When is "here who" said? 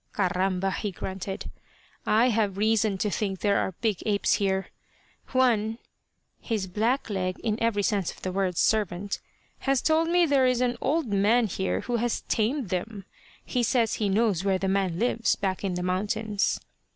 11.45-11.97